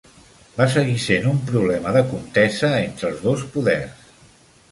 Va 0.53 0.65
seguir 0.75 0.95
sent 1.03 1.27
un 1.31 1.41
problema 1.49 1.91
de 1.97 2.01
contesa 2.15 2.71
entre 2.79 3.11
els 3.13 3.23
dos 3.29 3.43
poders. 3.57 4.09